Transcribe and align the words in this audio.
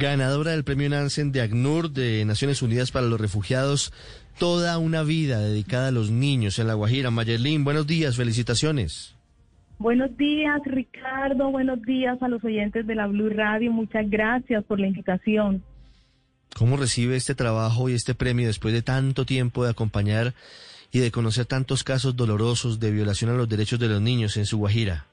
Ganadora 0.00 0.52
del 0.52 0.64
premio 0.64 0.88
Nansen 0.88 1.30
de 1.30 1.42
ACNUR 1.42 1.90
de 1.90 2.24
Naciones 2.24 2.62
Unidas 2.62 2.90
para 2.90 3.06
los 3.06 3.20
Refugiados. 3.20 3.92
Toda 4.38 4.78
una 4.78 5.02
vida 5.02 5.40
dedicada 5.40 5.88
a 5.88 5.90
los 5.90 6.10
niños 6.10 6.58
en 6.58 6.68
La 6.68 6.74
Guajira. 6.74 7.10
Mayerlin, 7.10 7.64
buenos 7.64 7.86
días. 7.86 8.16
Felicitaciones. 8.16 9.14
Buenos 9.78 10.16
días, 10.16 10.58
Ricardo. 10.64 11.50
Buenos 11.50 11.82
días 11.82 12.16
a 12.22 12.28
los 12.28 12.42
oyentes 12.42 12.86
de 12.86 12.94
la 12.94 13.08
Blue 13.08 13.28
Radio. 13.28 13.70
Muchas 13.72 14.08
gracias 14.08 14.64
por 14.64 14.80
la 14.80 14.86
invitación. 14.86 15.62
¿Cómo 16.56 16.78
recibe 16.78 17.16
este 17.16 17.34
trabajo 17.34 17.90
y 17.90 17.92
este 17.92 18.14
premio 18.14 18.46
después 18.46 18.72
de 18.72 18.80
tanto 18.80 19.26
tiempo 19.26 19.64
de 19.64 19.70
acompañar 19.70 20.32
y 20.90 21.00
de 21.00 21.10
conocer 21.10 21.44
tantos 21.44 21.84
casos 21.84 22.16
dolorosos 22.16 22.80
de 22.80 22.90
violación 22.90 23.30
a 23.30 23.34
los 23.34 23.50
derechos 23.50 23.78
de 23.78 23.88
los 23.88 24.00
niños 24.00 24.38
en 24.38 24.46
su 24.46 24.56
Guajira? 24.56 25.09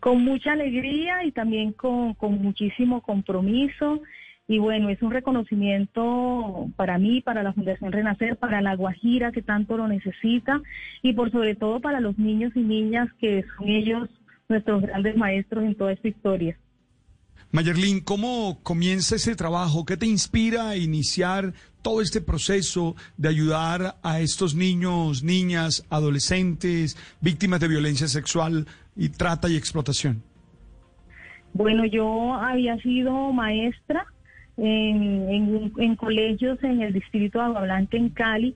Con 0.00 0.24
mucha 0.24 0.52
alegría 0.52 1.24
y 1.24 1.32
también 1.32 1.72
con, 1.72 2.16
muchísimo 2.20 3.02
compromiso. 3.02 4.02
Y 4.48 4.58
bueno, 4.58 4.88
es 4.88 5.00
un 5.00 5.12
reconocimiento 5.12 6.68
para 6.74 6.98
mí, 6.98 7.20
para 7.20 7.44
la 7.44 7.52
Fundación 7.52 7.92
Renacer, 7.92 8.36
para 8.36 8.60
la 8.60 8.74
Guajira 8.74 9.30
que 9.30 9.42
tanto 9.42 9.76
lo 9.76 9.86
necesita 9.86 10.60
y 11.02 11.12
por 11.12 11.30
sobre 11.30 11.54
todo 11.54 11.80
para 11.80 12.00
los 12.00 12.18
niños 12.18 12.52
y 12.56 12.60
niñas 12.60 13.08
que 13.20 13.44
son 13.56 13.68
ellos 13.68 14.08
nuestros 14.48 14.82
grandes 14.82 15.16
maestros 15.16 15.62
en 15.62 15.76
toda 15.76 15.92
esta 15.92 16.08
historia. 16.08 16.56
Mayerlin, 17.52 18.00
¿cómo 18.00 18.60
comienza 18.62 19.16
ese 19.16 19.34
trabajo? 19.34 19.84
¿Qué 19.84 19.96
te 19.96 20.06
inspira 20.06 20.68
a 20.68 20.76
iniciar 20.76 21.52
todo 21.82 22.00
este 22.00 22.20
proceso 22.20 22.94
de 23.16 23.28
ayudar 23.28 23.96
a 24.02 24.20
estos 24.20 24.54
niños, 24.54 25.24
niñas, 25.24 25.84
adolescentes, 25.90 26.96
víctimas 27.20 27.58
de 27.58 27.68
violencia 27.68 28.06
sexual 28.06 28.66
y 29.00 29.08
trata 29.08 29.48
y 29.48 29.56
explotación? 29.56 30.22
Bueno, 31.54 31.86
yo 31.86 32.34
había 32.34 32.76
sido 32.82 33.32
maestra 33.32 34.04
en, 34.58 35.72
en, 35.78 35.96
colegios 35.96 36.62
en 36.62 36.82
el 36.82 36.92
distrito 36.92 37.38
de 37.38 37.46
Agua 37.46 37.62
Blanca, 37.62 37.96
en 37.96 38.10
Cali, 38.10 38.54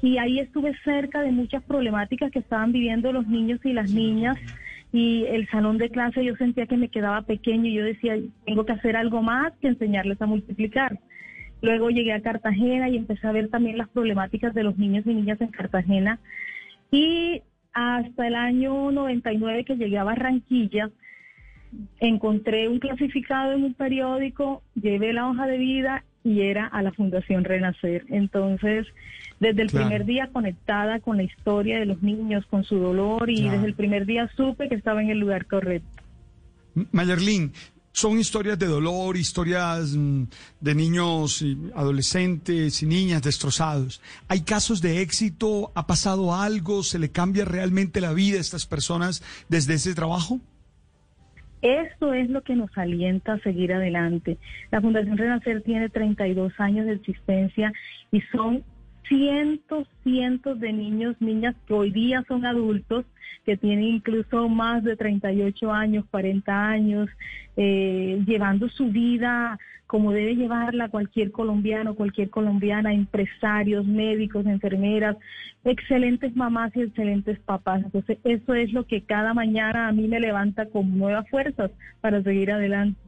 y 0.00 0.16
ahí 0.16 0.40
estuve 0.40 0.72
cerca 0.84 1.20
de 1.20 1.32
muchas 1.32 1.62
problemáticas 1.64 2.32
que 2.32 2.38
estaban 2.38 2.72
viviendo 2.72 3.12
los 3.12 3.26
niños 3.26 3.60
y 3.62 3.74
las 3.74 3.90
niñas 3.90 4.38
y 4.90 5.26
el 5.26 5.46
salón 5.50 5.76
de 5.76 5.90
clase 5.90 6.24
yo 6.24 6.34
sentía 6.36 6.66
que 6.66 6.78
me 6.78 6.88
quedaba 6.88 7.20
pequeño 7.22 7.66
y 7.66 7.74
yo 7.74 7.84
decía, 7.84 8.16
tengo 8.46 8.64
que 8.64 8.72
hacer 8.72 8.96
algo 8.96 9.20
más 9.20 9.52
que 9.60 9.68
enseñarles 9.68 10.20
a 10.22 10.26
multiplicar. 10.26 10.98
Luego 11.60 11.90
llegué 11.90 12.14
a 12.14 12.22
Cartagena 12.22 12.88
y 12.88 12.96
empecé 12.96 13.26
a 13.26 13.32
ver 13.32 13.48
también 13.50 13.76
las 13.76 13.88
problemáticas 13.88 14.54
de 14.54 14.62
los 14.62 14.78
niños 14.78 15.04
y 15.06 15.12
niñas 15.12 15.40
en 15.42 15.48
Cartagena. 15.48 16.20
Y 16.90 17.42
hasta 17.74 18.26
el 18.26 18.36
año 18.36 18.90
99 18.90 19.64
que 19.64 19.76
llegué 19.76 19.98
a 19.98 20.04
Barranquilla, 20.04 20.90
encontré 21.98 22.68
un 22.68 22.78
clasificado 22.78 23.52
en 23.52 23.64
un 23.64 23.74
periódico, 23.74 24.62
llevé 24.80 25.12
la 25.12 25.28
hoja 25.28 25.46
de 25.46 25.58
vida 25.58 26.04
y 26.22 26.40
era 26.42 26.66
a 26.66 26.82
la 26.82 26.92
Fundación 26.92 27.44
Renacer. 27.44 28.04
Entonces, 28.08 28.86
desde 29.40 29.62
el 29.62 29.68
primer 29.68 30.04
día 30.04 30.28
conectada 30.32 31.00
con 31.00 31.16
la 31.16 31.24
historia 31.24 31.78
de 31.78 31.86
los 31.86 32.02
niños, 32.02 32.46
con 32.46 32.64
su 32.64 32.78
dolor 32.78 33.28
y 33.28 33.48
desde 33.48 33.66
el 33.66 33.74
primer 33.74 34.06
día 34.06 34.30
supe 34.36 34.68
que 34.68 34.76
estaba 34.76 35.02
en 35.02 35.10
el 35.10 35.18
lugar 35.18 35.46
correcto. 35.46 36.02
Mayerlin, 36.92 37.52
son 37.94 38.18
historias 38.18 38.58
de 38.58 38.66
dolor, 38.66 39.16
historias 39.16 39.94
mm, 39.96 40.24
de 40.60 40.74
niños, 40.74 41.44
adolescentes 41.76 42.82
y 42.82 42.86
niñas 42.86 43.22
destrozados. 43.22 44.02
¿Hay 44.26 44.40
casos 44.40 44.82
de 44.82 45.00
éxito? 45.00 45.70
¿Ha 45.76 45.86
pasado 45.86 46.34
algo? 46.34 46.82
¿Se 46.82 46.98
le 46.98 47.10
cambia 47.10 47.44
realmente 47.44 48.00
la 48.00 48.12
vida 48.12 48.38
a 48.38 48.40
estas 48.40 48.66
personas 48.66 49.22
desde 49.48 49.74
ese 49.74 49.94
trabajo? 49.94 50.40
Esto 51.62 52.12
es 52.12 52.28
lo 52.28 52.42
que 52.42 52.56
nos 52.56 52.76
alienta 52.76 53.34
a 53.34 53.38
seguir 53.38 53.72
adelante. 53.72 54.38
La 54.72 54.80
Fundación 54.80 55.16
Renacer 55.16 55.62
tiene 55.62 55.88
32 55.88 56.52
años 56.58 56.86
de 56.86 56.94
existencia 56.94 57.72
y 58.10 58.20
son 58.32 58.64
cientos, 59.08 59.86
cientos 60.02 60.60
de 60.60 60.72
niños, 60.72 61.16
niñas 61.20 61.54
que 61.66 61.74
hoy 61.74 61.90
día 61.90 62.24
son 62.28 62.46
adultos, 62.46 63.04
que 63.44 63.56
tienen 63.56 63.84
incluso 63.84 64.48
más 64.48 64.82
de 64.84 64.96
38 64.96 65.72
años, 65.72 66.04
40 66.10 66.68
años, 66.68 67.08
eh, 67.56 68.22
llevando 68.26 68.68
su 68.68 68.86
vida 68.86 69.58
como 69.86 70.12
debe 70.12 70.34
llevarla 70.34 70.88
cualquier 70.88 71.30
colombiano, 71.30 71.94
cualquier 71.94 72.30
colombiana, 72.30 72.92
empresarios, 72.92 73.86
médicos, 73.86 74.46
enfermeras, 74.46 75.16
excelentes 75.64 76.34
mamás 76.34 76.74
y 76.74 76.82
excelentes 76.82 77.38
papás. 77.38 77.82
Entonces, 77.84 78.18
eso 78.24 78.54
es 78.54 78.72
lo 78.72 78.86
que 78.86 79.02
cada 79.02 79.34
mañana 79.34 79.88
a 79.88 79.92
mí 79.92 80.08
me 80.08 80.20
levanta 80.20 80.66
con 80.66 80.98
nuevas 80.98 81.28
fuerzas 81.28 81.70
para 82.00 82.22
seguir 82.22 82.50
adelante. 82.50 82.98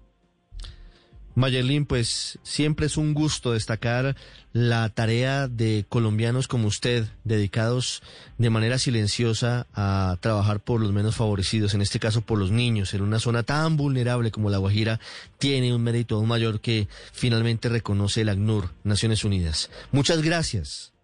Mayerlin, 1.37 1.85
pues 1.85 2.39
siempre 2.43 2.87
es 2.87 2.97
un 2.97 3.13
gusto 3.13 3.53
destacar 3.53 4.17
la 4.55 4.89
tarea 4.89 5.49
de 5.49 5.85
colombianos 5.87 6.49
como 6.49 6.67
usted, 6.67 7.05
dedicados 7.25 8.03
de 8.39 8.49
manera 8.49 8.79
silenciosa 8.79 9.67
a 9.75 10.17
trabajar 10.21 10.61
por 10.61 10.81
los 10.81 10.93
menos 10.93 11.15
favorecidos, 11.15 11.75
en 11.75 11.83
este 11.83 11.99
caso 11.99 12.23
por 12.23 12.39
los 12.39 12.51
niños, 12.51 12.95
en 12.95 13.03
una 13.03 13.19
zona 13.19 13.43
tan 13.43 13.77
vulnerable 13.77 14.31
como 14.31 14.49
La 14.49 14.57
Guajira, 14.57 14.99
tiene 15.39 15.75
un 15.75 15.83
mérito 15.83 16.17
aún 16.17 16.27
mayor 16.27 16.61
que 16.61 16.89
finalmente 17.13 17.69
reconoce 17.69 18.23
el 18.23 18.31
ACNUR, 18.31 18.71
Naciones 18.83 19.23
Unidas. 19.23 19.71
Muchas 19.93 20.23
gracias. 20.23 20.95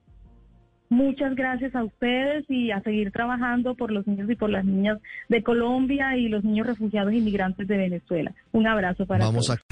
Muchas 0.93 1.34
gracias 1.34 1.75
a 1.75 1.84
ustedes 1.84 2.44
y 2.50 2.70
a 2.70 2.82
seguir 2.82 3.12
trabajando 3.12 3.75
por 3.75 3.91
los 3.91 4.06
niños 4.06 4.28
y 4.28 4.34
por 4.34 4.50
las 4.50 4.62
niñas 4.62 4.99
de 5.31 5.43
Colombia 5.43 6.19
y 6.19 6.28
los 6.28 6.44
niños 6.44 6.66
refugiados 6.66 7.14
e 7.14 7.16
inmigrantes 7.16 7.66
de 7.66 7.78
Venezuela. 7.78 8.34
Un 8.53 8.66
abrazo 8.66 9.06
para 9.06 9.25
Vamos 9.25 9.47
todos. 9.47 9.59
A... 9.59 9.72